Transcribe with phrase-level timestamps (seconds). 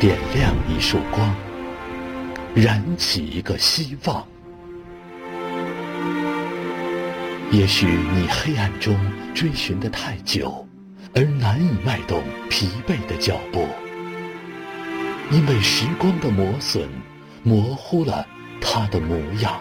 [0.00, 1.36] 点亮一束光，
[2.54, 4.26] 燃起一个希望。
[7.50, 8.98] 也许你黑暗中
[9.34, 10.66] 追寻的太久，
[11.14, 13.68] 而难以迈动疲惫的脚步，
[15.30, 16.88] 因为时光的磨损，
[17.42, 18.26] 模糊了
[18.58, 19.60] 它的模样。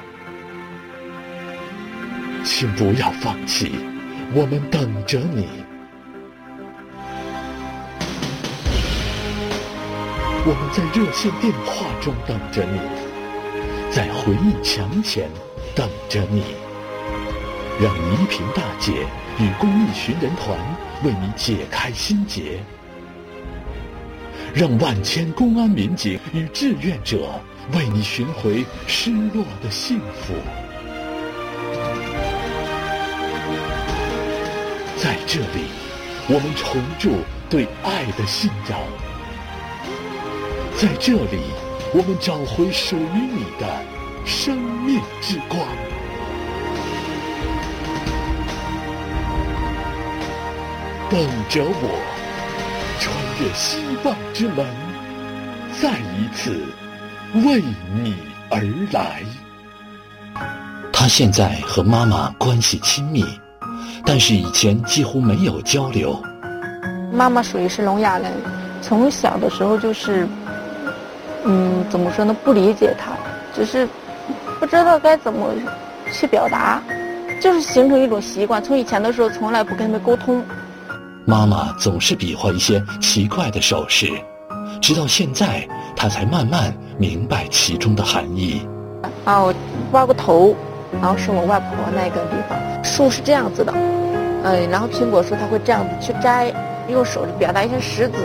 [2.45, 3.73] 请不要放弃，
[4.33, 5.49] 我们等着你。
[10.45, 12.79] 我们在热线电话中等着你，
[13.91, 15.29] 在回忆墙前
[15.75, 16.43] 等着你。
[17.79, 19.05] 让倪萍大姐
[19.37, 20.57] 与公益寻人团
[21.03, 22.59] 为你解开心结，
[24.53, 27.29] 让万千公安民警与志愿者
[27.73, 30.33] 为你寻回失落的幸福。
[34.97, 35.67] 在这里，
[36.27, 37.11] 我们重铸
[37.49, 38.77] 对爱的信仰；
[40.79, 41.41] 在这里，
[41.93, 43.67] 我们找回属于你的
[44.25, 45.59] 生命之光。
[51.09, 51.19] 等
[51.49, 51.99] 着我，
[52.97, 54.65] 穿越希望之门，
[55.81, 56.63] 再一次
[57.45, 57.61] 为
[58.01, 58.15] 你
[58.49, 58.61] 而
[58.93, 59.21] 来。
[60.93, 63.25] 他现在和妈妈关系亲密，
[64.05, 66.17] 但是以前几乎没有交流。
[67.11, 68.31] 妈妈属于是聋哑人，
[68.81, 70.25] 从小的时候就是，
[71.45, 72.35] 嗯，怎么说呢？
[72.43, 73.11] 不理解他，
[73.53, 73.87] 只是
[74.59, 75.47] 不知道该怎么
[76.11, 76.81] 去表达，
[77.41, 78.61] 就是形成一种习惯。
[78.61, 80.43] 从以前的时候，从来不跟他们沟通。
[81.25, 84.09] 妈妈总是比划一些奇怪的手势，
[84.81, 88.67] 直到现在，他才慢慢明白其中的含义。
[89.25, 89.53] 啊，我
[89.91, 90.55] 挖个头，
[90.99, 92.57] 然后是我外婆那个地方。
[92.83, 93.73] 树是这样子的，
[94.43, 96.51] 嗯，然后苹果树它会这样子去摘，
[96.87, 98.15] 用手表达一些石子，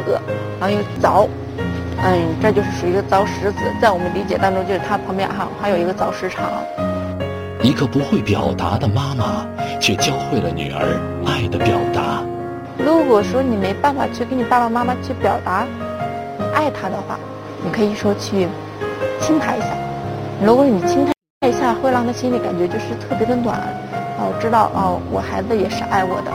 [0.59, 1.29] 然后用凿，
[2.03, 3.59] 嗯，这就是属于一个凿石子。
[3.81, 6.51] 在我们理解当中，就是它旁边还还有一个凿石场。
[7.63, 9.47] 一个不会表达的妈妈，
[9.81, 12.23] 却教会了女儿爱的表达。
[12.77, 15.67] 如果说你没办法去跟你爸爸妈妈去表达
[16.55, 17.19] 爱他的话，
[17.65, 18.49] 你可以说去
[19.21, 19.69] 亲他一下。
[20.43, 23.59] 如果你亲他一下，会让他心里感觉就是特别的暖，
[24.19, 26.31] 哦，知道哦，我孩子也是爱我的。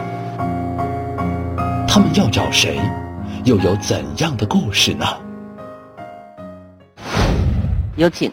[1.87, 2.79] 他们要找谁？
[3.43, 5.05] 又有怎样的故事呢？
[7.99, 8.31] 有请。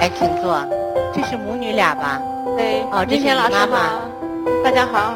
[0.00, 0.58] 来，请坐。
[1.14, 2.20] 这是母女俩吧？
[2.56, 2.82] 对。
[2.90, 4.00] 哦，这是妈妈。
[4.64, 5.14] 大家好。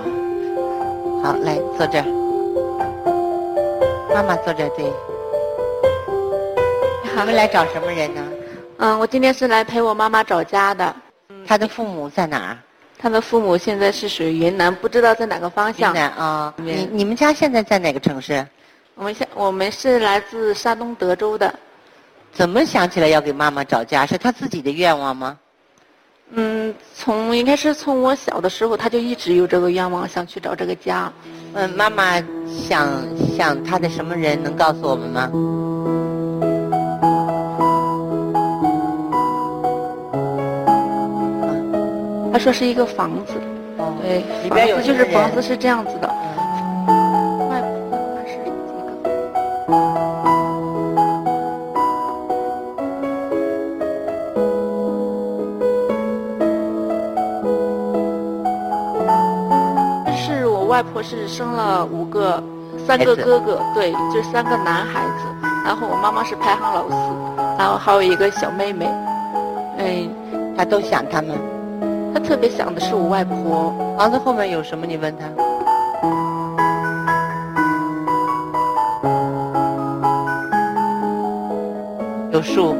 [1.21, 2.05] 好，来坐这儿。
[4.15, 4.85] 妈妈坐这儿，对。
[7.17, 8.23] 你们来找什么人呢？
[8.77, 10.95] 嗯，我今天是来陪我妈妈找家的。
[11.45, 12.68] 她的父母在哪儿？
[12.99, 15.95] 她的父母现在是属于云南，不知道在哪个方向。
[15.95, 16.53] 云南啊。
[16.57, 18.45] 你你们家现在在哪个城市？
[18.97, 21.55] 我们现我们是来自山东德州的。
[22.33, 24.05] 怎么想起来要给妈妈找家？
[24.05, 25.39] 是他自己的愿望吗？
[26.31, 31.11] 嗯，从应该是从我小的时候，他就一直有这个愿望，想去找这个家。
[31.55, 32.93] 嗯，妈妈想
[33.37, 35.31] 想他的什么人，能告诉我们吗？
[42.33, 43.35] 他说是一个房子，
[44.03, 46.09] 对，里边有就是房子是这样子的。
[60.69, 62.41] 外婆是生了五个，
[62.87, 65.25] 三个哥哥，对，就三个男孩子。
[65.65, 66.95] 然后我妈妈是排行老四，
[67.59, 68.87] 然后还有一个小妹妹。
[69.79, 71.37] 嗯，他都想他们。
[72.13, 73.73] 他特别想的是我外婆。
[73.97, 74.87] 房子后面有什么？
[74.87, 75.27] 你问他。
[82.31, 82.75] 有树。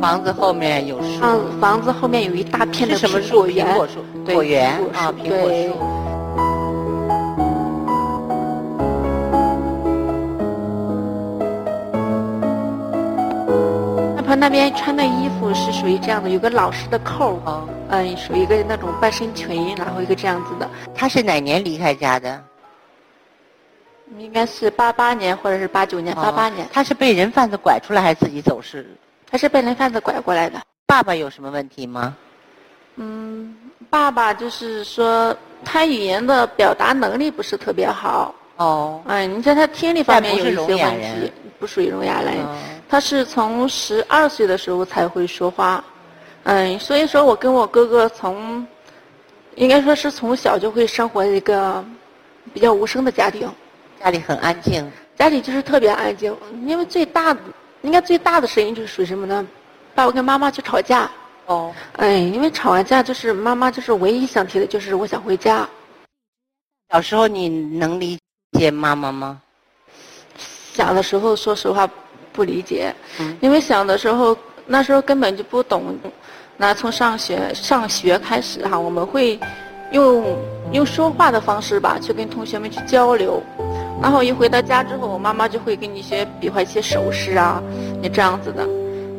[0.00, 1.20] 房子后面有树。
[1.22, 3.46] 嗯，房子后面有一大片的什么树？
[3.46, 4.04] 苹果树。
[4.32, 5.74] 果园啊，苹果树。
[14.16, 20.68] 外婆那边穿的衣服是属于这样的，有个老式的扣儿，嗯，属于一个那种半身裙，然后一个这样子的。
[20.94, 22.44] 他是哪年离开家的？
[24.18, 26.68] 应该是八八年或者是八九年，八八年。
[26.72, 28.86] 他是被人贩子拐出来还是自己走失？
[29.28, 30.60] 他是被人贩子拐过来的。
[30.86, 32.14] 爸爸有什么问题吗？
[32.96, 33.56] 嗯。
[33.88, 38.34] 爸爸就是说，他语言的表达能力不是特别好。
[38.56, 39.00] 哦。
[39.06, 42.34] 嗯，你像他听力方面有一些问题，不属于聋哑人。
[42.88, 45.84] 他是从十二岁的时候才会说话。
[46.44, 48.66] 嗯，所以说我跟我哥哥从
[49.56, 51.84] 应该说是从小就会生活在一个
[52.54, 53.50] 比较无声的家庭，
[54.00, 56.36] 家里很安静，家里就是特别安静。
[56.64, 57.40] 因为最大的，
[57.82, 59.44] 应该最大的声音就是属于什么呢？
[59.94, 61.10] 爸爸跟妈妈去吵架。
[61.46, 65.68] 哦，哎，因为吵完架就是妈妈就是唯一想提的就是我想回家。
[66.90, 68.18] 小时候你能理
[68.52, 69.40] 解妈妈吗？
[70.74, 71.88] 小的时候说实话
[72.36, 74.36] 不理解，嗯因为小的时候
[74.66, 75.96] 那时候根本就不懂。
[76.58, 79.38] 那从上学上学开始哈，我们会
[79.92, 80.24] 用
[80.72, 83.42] 用说话的方式吧，去跟同学们去交流。
[84.02, 87.62] 然后一回到家之后，我妈妈就会给你学比划一些手势啊，
[88.00, 88.66] 你这样子的。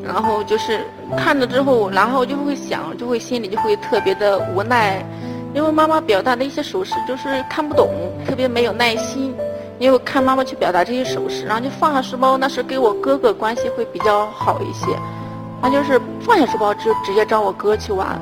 [0.04, 0.80] 然后就是
[1.18, 5.06] 看了之后，然后就会想，就会心里就会特别的无奈，
[5.54, 7.90] 因为妈妈表达的一些手势就是看不懂，
[8.26, 9.36] 特别没有耐心。
[9.80, 14.88] 因为我看妈妈去表达这些手势，然后就放下书包，那是跟我哥哥关系会比较好一些。
[15.62, 18.20] 他就是放下书包就直接找我哥去玩，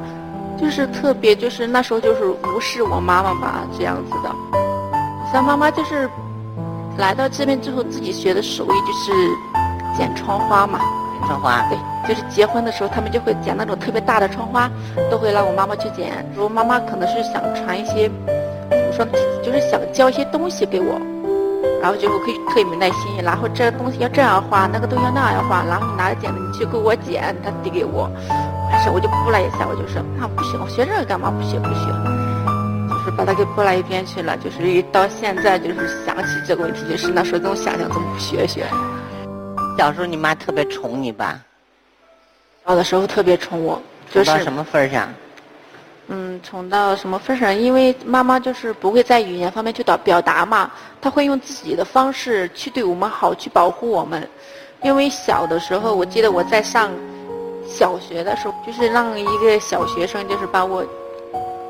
[0.60, 4.58] 就是特别就是那时候就是无视我妈妈吧这样子的。
[5.32, 6.10] 像妈妈就是
[6.98, 9.12] 来到这边之后自己学的手艺就是
[9.98, 10.80] 剪窗花嘛，
[11.26, 14.70] 窗花，对，就是结婚的时候他们就会剪那种特别大的窗花，
[15.10, 16.26] 都会让我妈妈去剪。
[16.34, 18.10] 如果妈妈可能是想传一些，
[18.70, 19.06] 怎么说，
[19.44, 21.00] 就是想教一些东西给我。
[21.86, 28.10] 然后就会特别没耐心，然后这个东西要这样画，那个东西要那样画，然后你拿着剪子，你去给我剪，他递给我，
[28.72, 31.30] 还是我就扑了一下，我就说那不行，我学这个干嘛？
[31.30, 31.86] 不学不学，
[32.90, 34.36] 就是把他给拨了一边去了。
[34.38, 38.66] 就是一到现在就是想起这个问题，就是那时候总想想怎么不学学。
[39.78, 41.40] 小时候你妈特别宠你吧？
[42.66, 43.80] 小的时候特别宠我，
[44.10, 45.08] 就是到什么份儿上？
[46.08, 47.58] 嗯，宠到什么份上？
[47.58, 50.70] 因为妈妈就是不会在语言方面去表表达嘛，
[51.02, 54.30] 她会用自己的方式去对我们好，去保护我们。
[54.84, 56.92] 因为小的时候，我记得我在上
[57.68, 60.86] 小学的时候，就是让一个小学生就是把我，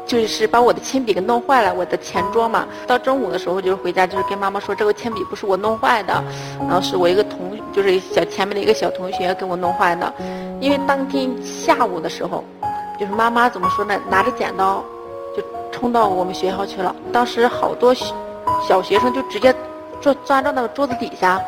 [0.06, 2.68] 就是把我的铅笔给弄坏了，我的前桌嘛。
[2.86, 6.22] 到中午的时候就是回家，就是跟妈妈说这个铅笔不是我弄坏的，
[6.60, 10.14] 然后是我一个同，就是小前面的一个小同学给我弄坏的。
[10.60, 12.44] 因为当天下午的时候。
[13.00, 14.00] 就是妈妈怎么说呢？
[14.10, 14.84] 拿着剪刀
[15.36, 16.96] 就冲到我们学校去了。
[17.12, 17.94] 当时好多
[18.68, 19.54] 小学生就直接
[20.02, 21.42] 钻钻到那个桌子底下。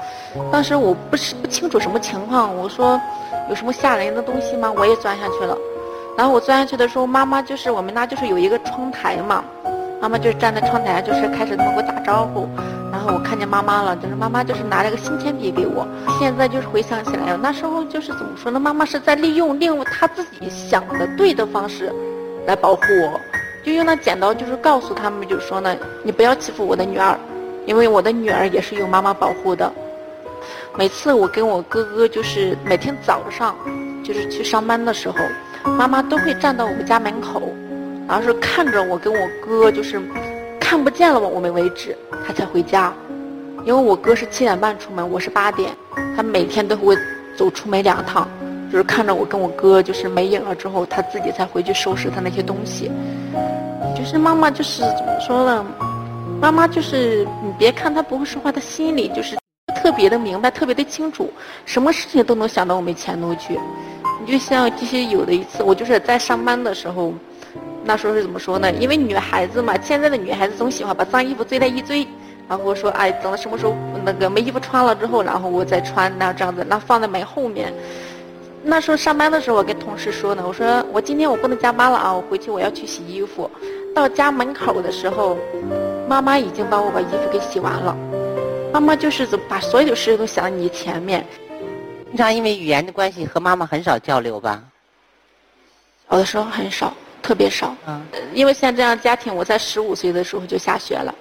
[0.51, 2.99] 当时我不是不清楚什么情况，我说
[3.49, 4.71] 有什么吓人的东西吗？
[4.75, 5.57] 我也钻下去了。
[6.17, 9.43] 然后我钻下去的时候，妈妈就是我们那就是有一个窗台嘛，
[10.01, 12.47] 妈妈就站在窗台，就是开始那么跟我打招呼。
[13.13, 15.87] 我看见妈妈了，就是妈妈就是拿了个新铅笔给我。
[16.19, 18.59] 现在就是回想起来，那时候就是怎么说呢？
[18.59, 21.91] 妈妈是在利用利用她自己想的对的方式，
[22.45, 23.19] 来保护我，
[23.63, 27.17] 就用那剪刀，就是告诉他们，就是说呢，你不要欺负我的女儿，
[27.65, 29.71] 因为我的女儿也是有妈妈保护的。
[30.77, 33.55] 每次我跟我哥哥就是每天早上，
[34.03, 35.17] 就是去上班的时候，
[35.71, 37.41] 妈妈都会站到我们家门口，
[38.07, 40.01] 然后是看着我跟我哥就是。
[40.69, 41.97] 看不见了我们为止，
[42.27, 42.93] 他才回家。
[43.63, 45.71] 因为我哥是七点半出门，我是八点，
[46.13, 46.93] 他每天都会
[47.37, 48.27] 走出门两趟，
[48.69, 52.91] 就是看着我跟我哥就是没影了之后，他自己才回去收拾他那些东西。
[53.95, 55.65] 就是妈妈就是怎么说呢？
[56.41, 59.37] 妈妈就是你别看她不会说话，她心里就是
[59.81, 61.31] 特别的明白，特别的清楚，
[61.65, 63.57] 什么事情都能想到我们前头去。
[64.19, 67.13] 你就像这些有的一次，我就是在上班的时候。
[67.87, 68.69] 那时候是怎么说呢？
[68.73, 72.05] 因为女孩子嘛，现在的女孩子总喜欢把脏衣服堆在一堆，
[72.49, 77.73] 然后说哎，等到什么时候那个没衣服穿了之后，然后我再穿，那这样子，那放在门后面。
[78.61, 83.49] 那时候上班的时候，我跟同事说呢，我说我今天我不能加班了啊，我回去我要去洗衣服。
[83.95, 85.37] 到家门口的时候，
[86.09, 87.95] 妈妈已经帮我把衣服给洗完了。
[88.73, 91.25] 妈妈就是把所有的事都想在你前面。
[92.09, 94.61] 平常因为语言的关系和妈妈很少交流吧？
[96.11, 96.93] 有的时候很少。
[97.27, 98.01] 特别少，嗯，
[98.33, 101.13] 因为像这样家庭，我在十五岁的时候就下学了，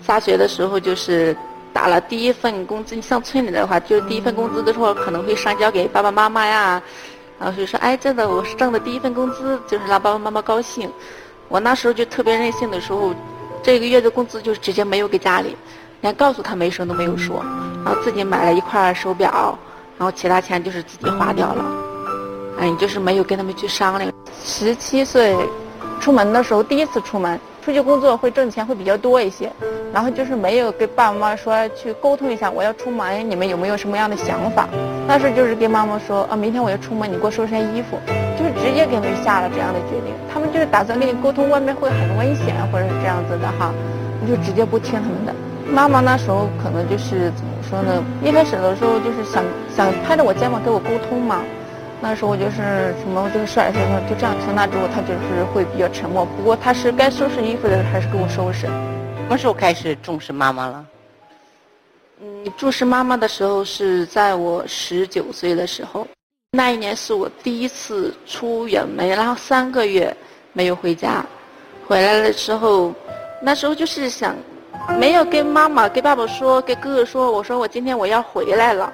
[0.00, 1.36] 下学的时候就是
[1.72, 2.94] 打了第一份工资。
[2.94, 6.80] 你像村里的话，就是第一份工资的时候可能会上交给爸爸妈妈呀，
[7.40, 10.88] 然后就说哎，真的我是挣的第一份工资，就是让爸爸妈妈高兴。
[11.48, 13.12] 我那时候就特别任性的时候，
[13.60, 15.56] 这个月的工资就直接没有给家里，
[16.02, 17.44] 连告诉他们一声都没有说，
[17.84, 19.58] 然后自己买了一块手表，
[19.98, 21.64] 然后其他钱就是自己花掉了，
[22.58, 24.12] 哎，就是没有跟他们去商量。
[24.44, 25.36] 十七岁
[26.00, 29.50] 出门的时候，第一次出门出去工作会挣钱会比较多一些，
[29.92, 34.68] 然后就是没有跟爸爸妈妈说去沟通一下我要出门，你们有没有什么样的想法？
[35.06, 37.98] 那时候就是跟妈妈说啊，明天我要出门，你给我收拾衣服，
[38.38, 40.14] 就是直接给他们下了这样的决定。
[40.32, 43.72] 他们就是打算跟你沟通，外面会很危险或者是这样子的哈，
[44.20, 45.34] 你就直接不听他们的。
[45.70, 48.02] 妈妈那时候可能就是怎么说呢？
[48.24, 49.44] 一开始的时候就是想
[49.76, 51.42] 想拍着我肩膀跟我沟通嘛。
[52.00, 54.34] 那时候我就是什么就是甩什么就这样。
[54.44, 58.66] 从那之后他就是会比较沉默，不过他是该收拾衣服的还是给我收拾。
[58.66, 60.86] 什么时候开始重视妈妈了？
[62.20, 66.06] 嗯，重视妈妈的时候是在我十九岁的时候，
[66.52, 70.16] 那一年是我第一次出远门，然后三个月
[70.52, 71.24] 没有回家，
[71.86, 72.92] 回来的时候，
[73.42, 74.34] 那时候就是想，
[74.98, 78.92] 没有跟妈妈、跟爸爸说、跟哥哥说，我说我今天我要回来了，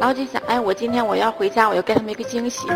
[0.00, 2.66] 然后就想，哎，我今天我要回家，我要给他们一个惊喜。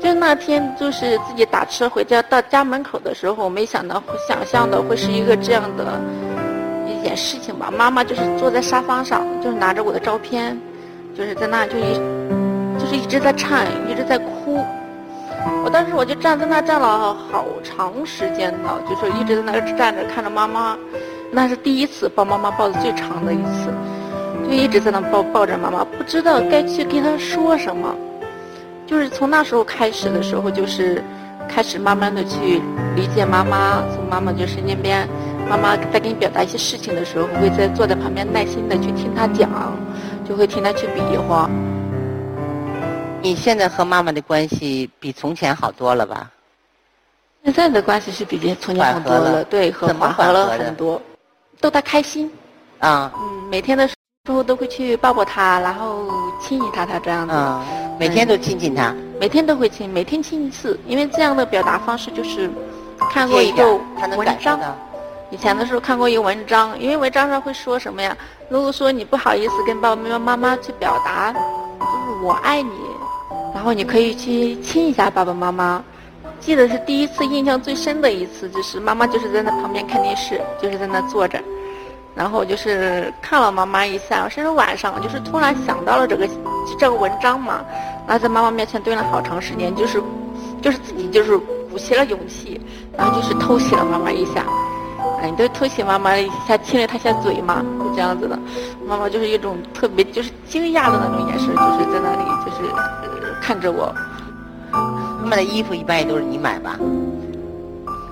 [0.00, 5.98] 就那天就是自己打车回家，到家门口的时候，我没想到想象的会是一个这样的。
[6.86, 10.60] 一件事情吧，妈妈就是坐在沙发上，就是拿着我的照片，
[11.16, 11.94] 就是在那就一，
[12.78, 14.64] 就是一直在颤，一直在哭。
[15.64, 20.76] 我当时我就站在那站了好长时间呢，就是一直在那站着看着妈妈，
[21.30, 23.72] 那是第一次抱妈妈抱的最长的一次，
[24.46, 27.94] 就一直在那抱抱着妈妈，不知道该去跟她说什么。
[28.86, 31.02] 就是从那时候开始的时候，就是
[31.48, 32.62] 开始慢慢的去
[32.94, 35.08] 理解妈妈，从妈妈就是那边。
[35.48, 39.48] 妈妈在给你表达一些事情的时候，会在坐在旁边耐心的去听她讲，
[40.28, 41.48] 就会听她去比划。
[43.22, 46.28] 你现在和妈妈的关系比从前好多了吧？
[47.44, 51.00] 现在的关系是比从前好多了，对，和缓和了很多，
[51.60, 52.28] 逗她开心。
[52.80, 53.12] 啊。
[53.16, 53.88] 嗯，每天的
[54.26, 56.04] 时候都会去抱抱他，然后
[56.42, 57.32] 亲一他，他这样子。
[57.34, 57.64] 嗯。
[57.98, 58.94] 每天都亲亲他。
[59.18, 62.50] 每天都会亲，每天亲一次，因为这样的表达方式就是
[63.10, 63.74] 看过一个
[64.16, 64.60] 文章。
[65.30, 68.16] 以前的时候看过一个文章，因为文章上会说什么呀？
[68.48, 72.70] 如果说你不好意思跟爸爸妈妈、妈妈去表达，就是我爱你，
[73.54, 75.82] 然后你可以去亲一下爸爸妈妈。
[76.38, 81.42] 记得是第一次印象最深的一次，就是妈妈就是在那旁边看电视，就是在那坐着，
[82.16, 86.26] 然后就是看了妈妈一下，甚至晚上就是突然想到了这个
[86.78, 87.60] 这个文章嘛，
[88.06, 90.02] 然后在妈妈面前蹲了好长时间，就是
[90.62, 91.36] 就是自己就是
[91.70, 92.60] 鼓起了勇气，
[92.96, 94.44] 然后就是偷袭了妈妈一下。
[95.20, 98.38] 哎，你都偷袭妈妈一下，亲了她一下嘴嘛，就这样子的。
[98.86, 102.72] 妈妈就是一种特别就是惊讶的那种眼神，就是在那里就是
[103.42, 103.94] 看着我。
[105.22, 106.78] 妈妈的衣服一般也都是你买吧？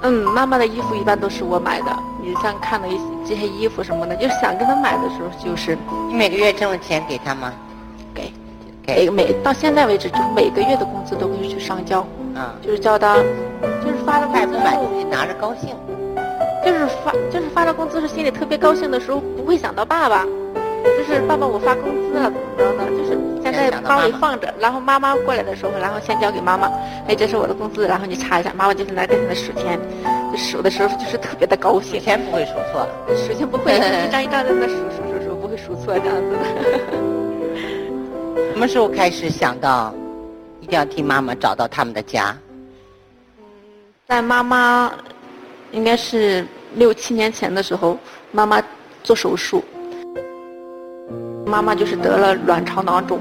[0.02, 1.96] 嗯，妈妈的衣服一般都是我买的。
[2.22, 5.76] 你像看了一些这些衣服什么的，就是想跟他买的时候，就是
[6.08, 7.52] 你每个月挣了钱给他吗？
[8.14, 8.32] 给，
[8.82, 12.06] 给每到现在为止，就是每个月的工资都会去上交。
[12.34, 15.74] 嗯，就是叫他，就是发了工资买东西拿着高兴。
[16.64, 22.84] 就是发，就是发了工资是心里特别高兴的时候，不会想到爸爸，就是爸爸我发工资了怎么着呢？
[22.90, 26.70] 就是现在包里放着，然后妈妈过来的时候，然后先交给妈妈，
[27.08, 29.78] 哎，这是我的工资，然后你查一下，妈妈就是来跟你的数钱，
[30.32, 32.00] 就数的时候就是特别的高兴。
[32.00, 33.72] 钱不会数错，数钱不会，
[34.06, 36.38] 一张一张在那数数数数，不会数错这样子的。
[38.52, 39.94] 什么时候开始想到
[40.60, 42.36] 一定要替妈妈找到他们的家？
[43.38, 43.44] 嗯，
[44.08, 44.92] 在妈妈。
[45.72, 46.46] 应该是
[46.76, 47.98] 六七年前的时候，
[48.30, 48.62] 妈妈
[49.02, 49.64] 做手术，
[51.44, 53.18] 妈妈就是得了卵巢囊肿，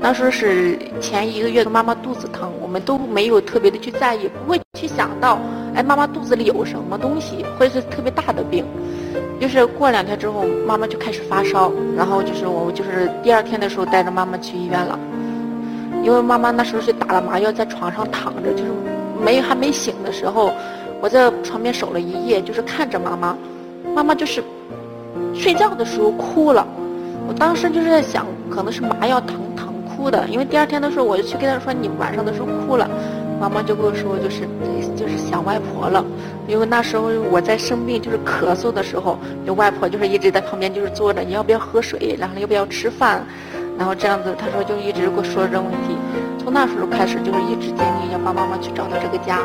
[0.00, 5.38] 当时候是前一个月的妈妈肚子疼，我们都没有特别的去在意，不会去想到，
[5.74, 8.64] 哎，妈妈肚子里有什么东西，或者是特别大的病，
[9.40, 14.98] 就是过两天之后，妈妈就开始发烧，然后就是我就是第二天的时候带着妈妈去医院了，
[16.04, 18.70] 因为妈妈那时候是打了麻药，在床上躺着，就是
[19.22, 20.52] 没还没醒的时候。
[21.00, 23.38] 我在床边守了一夜，就是看着妈妈，
[23.94, 24.42] 妈妈就是
[25.32, 26.66] 睡觉的时候哭了。
[27.28, 29.36] 我当时就是在想，可能是麻药疼
[29.98, 30.24] 哭的。
[30.28, 32.88] 因为第二天的时候，我就去跟她说：“你晚上的时候哭了。”
[33.40, 34.48] 妈妈就跟我说：“就是
[34.96, 36.04] 就是想外婆了。”
[36.46, 42.16] 因为那时候我在生病，就是咳嗽的时候，就外婆就是一直在旁边就是坐着，你要不要喝水？
[42.18, 43.22] 然后要不要吃饭？
[43.76, 45.96] 然后这样子，她说就一直跟我说这个问题。
[46.42, 49.40] 从那时候开始，就是一直坚定要帮妈妈去找到这个家。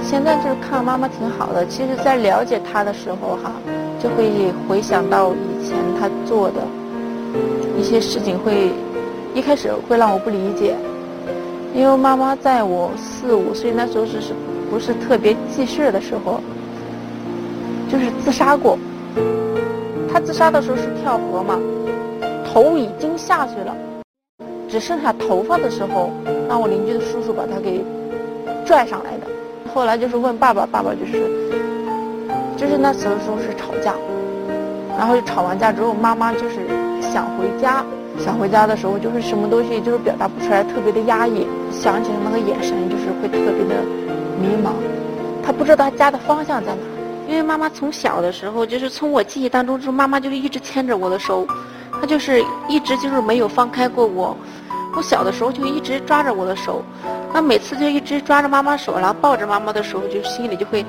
[0.00, 3.52] 现在就是看妈妈挺好的，其实，在了解她的时候哈，
[4.00, 6.62] 就会回想到以前她做的
[7.76, 8.70] 一些事情，会
[9.34, 10.74] 一开始会让我不理解，
[11.74, 14.32] 因为妈妈在我四五岁那时候是是
[14.70, 16.40] 不是特别记事的时候，
[17.88, 18.78] 就是自杀过。
[20.10, 21.58] 她自杀的时候是跳河嘛，
[22.44, 23.76] 头已经下去了，
[24.68, 26.10] 只剩下头发的时候，
[26.48, 27.84] 让我邻居的叔叔把她给
[28.64, 29.26] 拽上来的。
[29.72, 31.30] 后来就是问爸爸，爸爸就是，
[32.56, 33.94] 就是那时候是吵架，
[34.96, 36.66] 然后就吵完架之后，妈妈就是
[37.00, 37.84] 想回家，
[38.18, 43.82] 想回家的时候就是什么东西就是表达不出来，特别的压抑，想起来那个眼神就是会特别的
[44.40, 44.72] 迷茫，
[45.42, 46.78] 他不知道他家的方向在哪，
[47.28, 51.46] 因为妈妈从小的时候就是从我记忆当中，就是妈妈就是一直牵着我的手，
[52.00, 54.36] 她就是一直就是没有放开过我。
[54.96, 56.82] 我小的时候就一直抓着我的手，
[57.32, 60.84] 那每次就一直抓着妈妈手，然后抱着妈妈的时候，就心里就会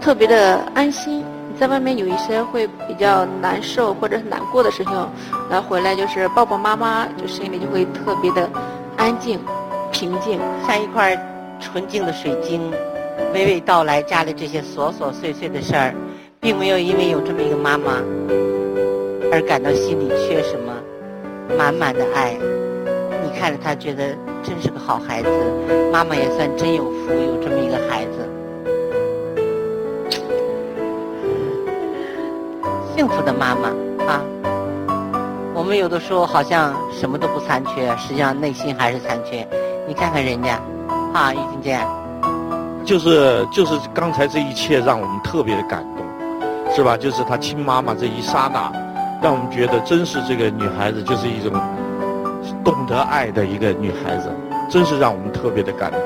[0.00, 1.24] 特别的安心。
[1.58, 4.92] 在外面有一些会比较难受或者是难过的事情，
[5.50, 8.48] 然后回来就是抱抱妈妈，就心里就会特别的
[8.96, 9.40] 安静、
[9.90, 11.18] 平静，像一块
[11.58, 12.70] 纯净的水晶，
[13.34, 15.92] 娓娓道来家里这些琐琐碎碎的事儿，
[16.38, 17.94] 并没有因为有这么一个妈妈
[19.32, 20.72] 而感到心里缺什么，
[21.58, 22.36] 满满的爱。
[23.24, 25.28] 你看着他，觉得真是个好孩子，
[25.92, 28.27] 妈妈也算真有福，有这么一个孩子。
[32.98, 33.68] 幸福的妈妈
[34.12, 34.20] 啊！
[35.54, 39.46] 我们有的时候好像什么都不残缺，实际上内心还是残缺。
[39.86, 40.60] 你看看人家，
[41.14, 41.86] 啊，于金健，
[42.84, 46.96] 就是就是刚才这一切让我们特别的感动，是吧？
[46.96, 48.72] 就是她亲妈妈这一刹那，
[49.22, 51.52] 让我们觉得真是这个女孩子就是一种
[52.64, 54.28] 懂得爱的一个女孩子，
[54.68, 56.00] 真是让我们特别的感动。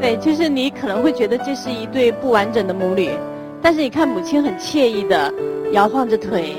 [0.00, 3.10] 对，就是你可能会觉得这是一对不完整的母女，
[3.66, 5.34] 但是你看母亲很惬意的。
[5.72, 6.54] 摇晃着腿，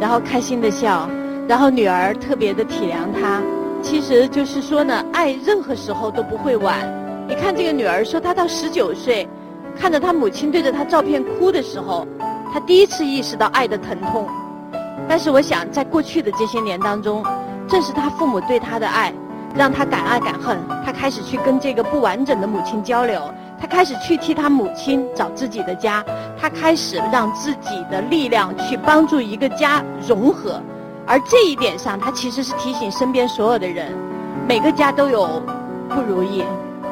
[0.00, 1.10] 然后开心的笑，
[1.48, 3.42] 然后女儿特别的体谅她。
[3.82, 6.78] 其实就是说呢，爱任何时候都不会晚。
[7.26, 9.28] 你看这个女儿说，她到十九岁，
[9.76, 12.06] 看着她母亲对着她照片哭的时候，
[12.52, 14.28] 她第一次意识到爱的疼痛。
[15.08, 17.24] 但是我想，在过去的这些年当中，
[17.66, 19.12] 正是她父母对她的爱，
[19.56, 20.56] 让她敢爱敢恨。
[20.86, 23.20] 她开始去跟这个不完整的母亲交流。
[23.62, 26.04] 他开始去替他母亲找自己的家，
[26.36, 30.60] 他开始让自己的力量去帮助一个家融合，
[31.06, 33.92] 而这一点上，他其实是提醒身边所有的人，
[34.48, 35.40] 每个家都有
[35.88, 36.42] 不如意，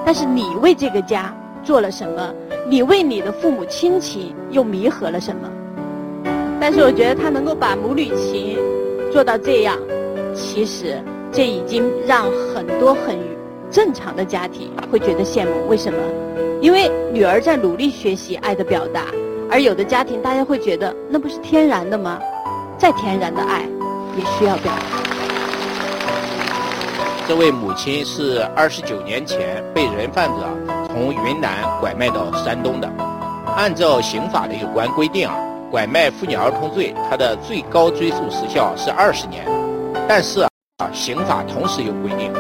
[0.07, 1.35] 但是你为这个家
[1.65, 2.33] 做了什么？
[2.69, 5.51] 你为你的父母亲情又弥合了什么？
[6.61, 8.57] 但是我觉得他能够把母女情
[9.13, 9.77] 做到这样，
[10.37, 13.19] 其实这已经让很多很
[13.71, 15.69] 正常的家庭会觉得羡慕。
[15.69, 15.99] 为什么？
[16.61, 19.07] 因为女儿在努力学习爱的表达，
[19.51, 22.19] 而有的家庭大家会觉得那不是天然的吗？
[22.77, 23.63] 再天然的爱
[24.17, 25.01] 也需要表达。
[27.29, 30.43] 这位母亲是二十九年前被人贩子
[30.89, 32.91] 从云南拐卖到山东的。
[33.57, 35.37] 按照刑法的有关规定啊，
[35.71, 39.47] 拐卖妇女儿童罪，它的最高追诉时效是二十年。
[40.09, 40.49] 但是啊，
[40.93, 42.33] 刑法同时有规定，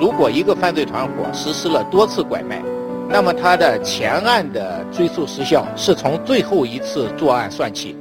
[0.00, 2.62] 如果一个犯罪团伙实施了多次拐卖，
[3.08, 7.96] 那么他的前案的追诉时效是从最后一次作案算起，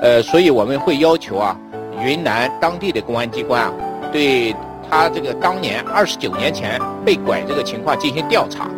[0.00, 1.56] 呃，所以我们会要求啊，
[2.02, 3.72] 云南当地的公安机关啊，
[4.12, 4.54] 对
[4.88, 8.68] 他这个当年二十九年前被拐这个情况进行调查，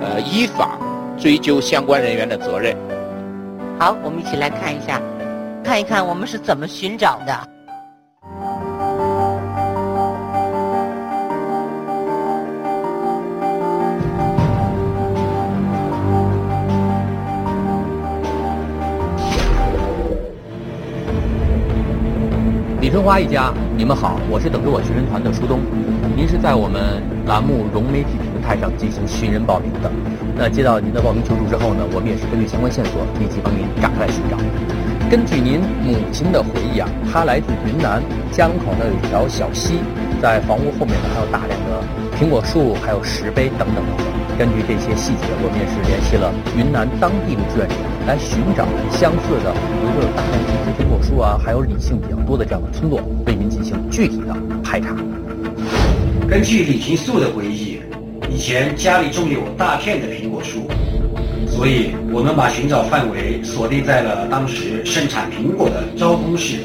[0.00, 0.78] 呃，依法
[1.18, 2.76] 追究相关人员的责任。
[3.78, 5.00] 好，我们一起来看一下，
[5.64, 7.48] 看一看我们是怎么寻找的。
[22.92, 25.60] 春花一家，你们好，我是等着我寻人团的舒东。
[26.14, 29.90] 您是在我们栏目融媒体平台上进行寻人报名的。
[30.36, 34.36] 那接到您的报名求助之后呢，我们也是根据相关线索，立即帮您展开来寻找。
[35.08, 39.80] 根据您母亲的回忆啊，她来自云南家门口呢有一条小溪，
[40.20, 41.80] 在房屋后面呢还有大量的
[42.20, 44.21] 苹果树，还有石碑等等等等。
[44.42, 47.76] 根据这些细节，我们也是联系了云南当地的志愿者。
[48.08, 54.96] 来寻找相似的，比如说有大量种植苹果树啊，还有李姓比较多的这样的村落，为您进行具体的排查。
[56.28, 57.78] 根据李平素的回忆，
[58.28, 60.66] 以前家里种有大片的苹果树，
[61.46, 66.56] 所以我们把寻找范围锁定在了当时盛产苹果的昭通市。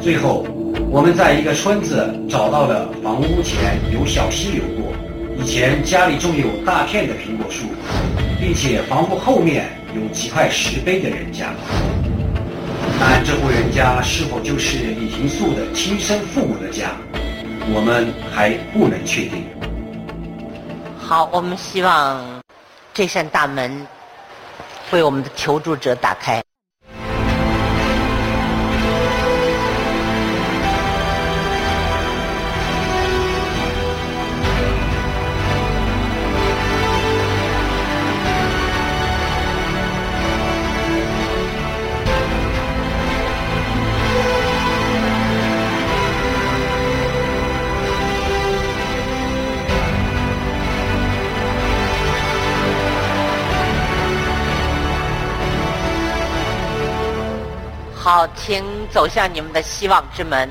[0.00, 0.46] 最后，
[0.88, 4.90] 我们在一个村子找到了房屋前有小溪流过，
[5.38, 7.66] 以前家里种有大片的苹果树，
[8.40, 9.68] 并且房屋后面。
[9.94, 11.54] 有几块石碑的人家，
[12.98, 16.90] 但这户人家是否就是李廷素的亲生父母的家，
[17.72, 19.44] 我们还不能确定。
[20.98, 22.42] 好，我们希望
[22.92, 23.86] 这扇大门
[24.90, 26.42] 为我们的求助者打开。
[58.34, 60.48] 请走向你们的希望之门。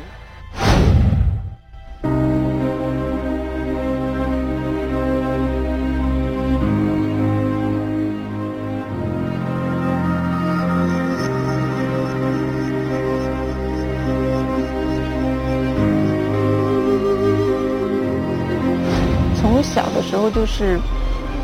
[19.36, 20.80] 从小的时候就是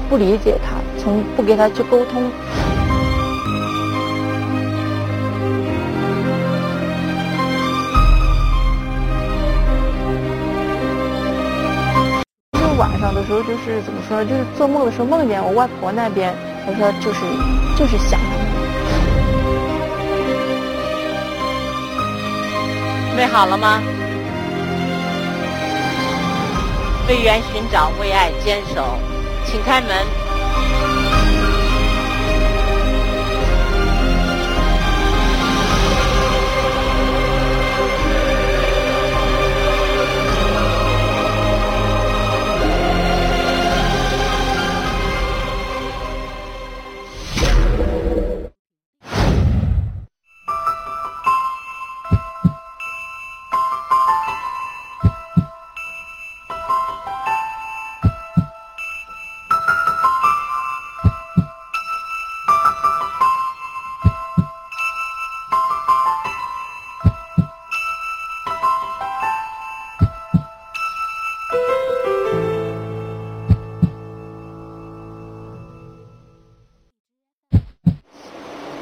[0.10, 2.32] 不理解他从不跟他去沟通。
[13.00, 14.30] 小的时候，就是怎么说呢？
[14.30, 16.36] 就是做梦的时候梦见我外婆那边，
[16.66, 17.20] 她说就是
[17.78, 18.46] 就是想他们。
[23.08, 23.82] 准备好了吗？
[27.08, 29.00] 为缘寻找，为爱坚守，
[29.46, 30.19] 请开门。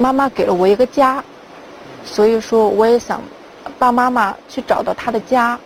[0.08, 1.22] 妈妈给了我一个家，
[2.02, 3.20] 所以说我也想
[3.78, 5.58] 帮妈妈去找到她的家。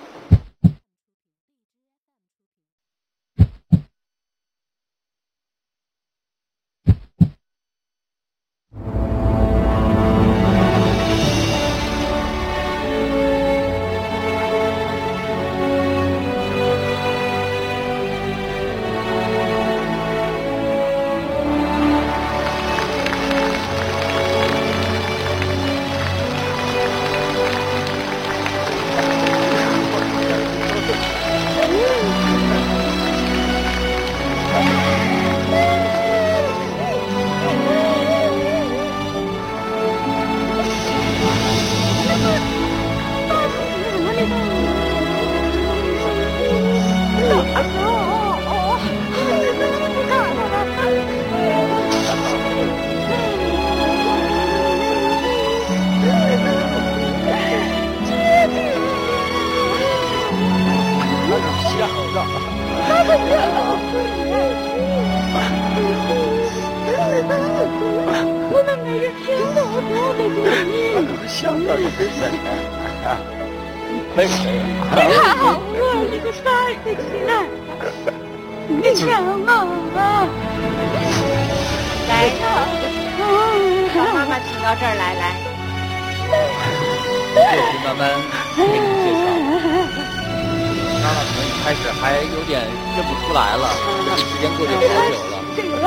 [94.72, 95.86] 时间过去好久了。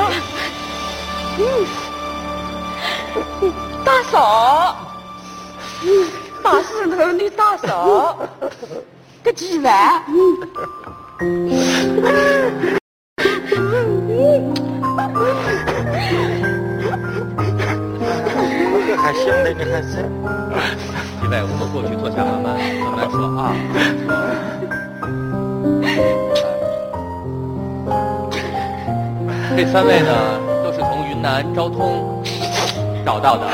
[3.84, 4.76] 大嫂，
[6.42, 8.16] 大石头的大嫂，
[9.22, 10.02] 个几万？
[18.96, 19.90] 还行嘞，你还是。
[21.20, 22.46] 几位，我们过去坐下，慢慢
[22.80, 23.40] 慢慢说啊。
[29.56, 30.12] 这三位呢，
[30.62, 32.22] 都是从云南昭通
[33.06, 33.46] 找到的。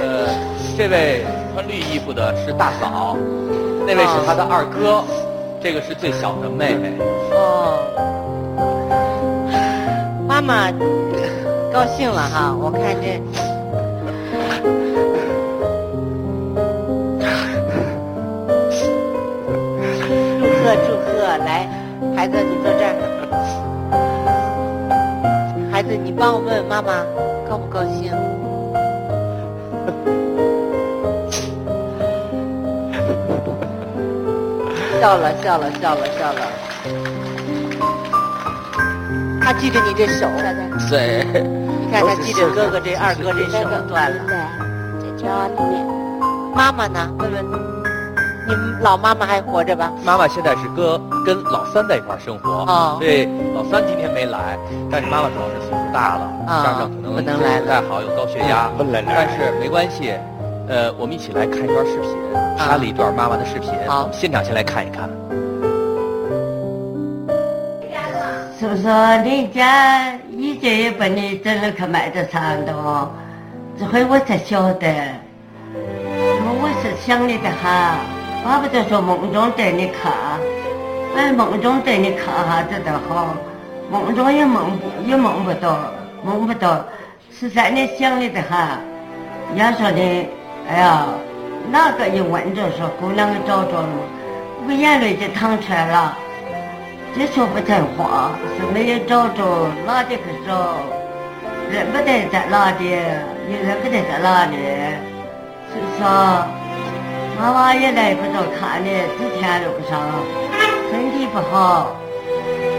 [0.00, 0.26] 呃，
[0.76, 1.24] 这位
[1.54, 3.16] 穿绿衣服的是大嫂，
[3.86, 5.04] 那位是他的二哥，
[5.62, 6.98] 这个是最小的妹妹。
[7.30, 7.78] 哦，
[10.26, 10.72] 妈妈
[11.72, 13.22] 高兴了哈，我看这。
[20.40, 21.68] 祝贺祝贺，来，
[22.16, 23.03] 孩子你坐这儿。
[25.86, 27.04] 你帮我问问妈妈
[27.48, 28.12] 高不高兴？
[35.00, 36.40] 笑了笑了笑了笑了。
[39.40, 40.28] 他记着你这手，
[40.90, 44.16] 对，你看他记着哥哥这二哥这手断了。
[45.00, 45.86] 在家里面。
[46.54, 47.12] 妈妈呢？
[47.18, 47.44] 问问
[48.46, 49.92] 你们老妈妈还活着吧？
[50.04, 52.98] 妈妈现在是跟跟老三在一块儿生活，哦。
[53.00, 54.58] 对老三今天没来，
[54.90, 60.12] 但是妈妈主要是岁数大了，啊加上可能不能来不太好，有高血压，不能来但是没关系，
[60.68, 62.10] 呃，我们一起来看一段视频，
[62.58, 64.02] 拍了一段妈妈的视频，好。
[64.02, 65.08] 我们现场先来看一看。
[68.58, 68.88] 是不是？
[69.24, 73.10] 你家以前也把你整了去卖的长的哦，
[73.78, 74.86] 这回我才晓得。
[76.56, 77.96] 我是想你的哈，
[78.44, 80.12] 巴不得说梦中带你看，
[81.16, 83.34] 哎，梦中带你看哈子的好。
[83.90, 85.78] 梦中也梦也梦不到，
[86.22, 86.84] 梦不到，
[87.32, 88.58] 十三年想你的很。
[89.56, 90.28] 要说的，
[90.68, 91.06] 哎呀，
[91.72, 93.88] 哪个一问着说姑娘给找着了？
[94.66, 96.14] 我眼泪就淌出来了，
[97.16, 100.76] 就说不成话，是没有找着，哪里去找？
[101.70, 104.56] 认不得在哪里，也认不得在哪里。
[105.72, 106.46] 是说，
[107.38, 110.00] 妈妈也来不着看你，几天路上
[110.90, 111.96] 身体不好，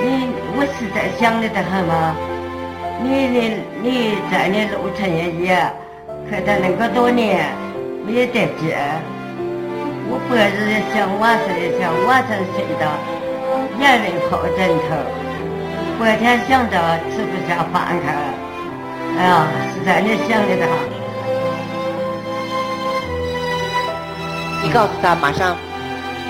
[0.01, 2.15] 你我实在想你的很嘛。
[3.03, 3.37] 你你
[3.83, 5.55] 你在你路程也也。
[6.27, 7.53] 看他那么多年
[8.03, 8.73] 没得劲，
[10.09, 12.83] 我白日也想，晚上也想，晚上睡到
[13.79, 14.97] 眼泪泡枕头，
[15.99, 16.73] 白天想着
[17.11, 18.07] 吃不下饭去，
[19.19, 21.04] 哎呀，实在你想的很。
[24.65, 25.55] 你告诉他，马上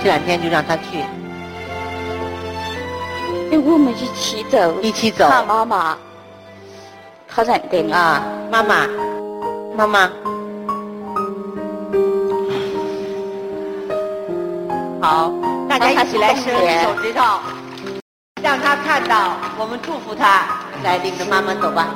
[0.04, 1.00] 这两天就让他去。
[3.50, 5.30] 哎，我们一起走，一起走。
[5.30, 5.98] 看妈妈，
[7.30, 8.22] 好认得啊，
[8.52, 8.86] 妈妈。
[9.78, 10.10] 妈妈，
[15.02, 15.32] 好，
[15.70, 17.40] 大家一起来伸手指头，
[18.44, 20.46] 让他看到，我们祝福他，
[20.84, 21.88] 来领着妈妈走吧。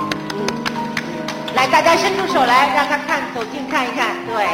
[0.00, 0.46] 嗯，
[1.54, 4.46] 来，大家伸出手来，让他看，走近看一看，对，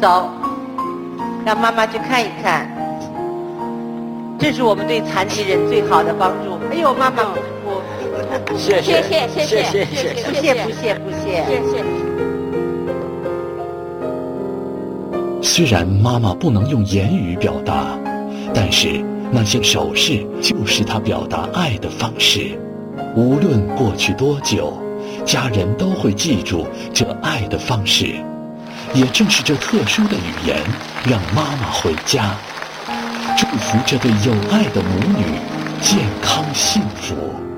[0.00, 0.28] 走，
[1.44, 2.68] 让妈妈去看一看，
[4.38, 6.58] 这是我们对残疾人最好的帮助。
[6.72, 7.24] 哎呦，妈妈，
[7.64, 7.82] 我。
[8.56, 11.84] 谢谢谢谢谢谢谢谢不谢不谢不谢谢谢。
[15.42, 17.98] 虽然妈妈不能用言语表达，
[18.54, 22.58] 但是那些手势就是她表达爱的方式。
[23.16, 24.74] 无论过去多久，
[25.24, 28.14] 家人都会记住这爱的方式。
[28.92, 30.56] 也正是这特殊的语言，
[31.08, 32.34] 让妈妈回家，
[33.36, 35.24] 祝福这对有爱的母女
[35.80, 37.49] 健康幸福。